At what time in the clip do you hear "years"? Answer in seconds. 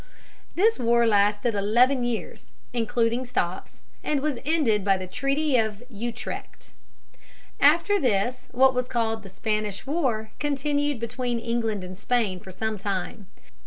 2.03-2.47